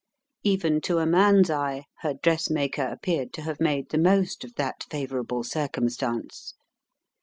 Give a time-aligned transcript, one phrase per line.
[0.41, 4.85] Even to a man's eye, her dressmaker appeared to have made the most of that
[4.89, 6.55] favourable circumstance.